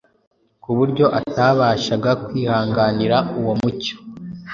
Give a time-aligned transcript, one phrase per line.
[0.63, 3.95] ku buryo atabashaga kwihanganira uwo mucyo.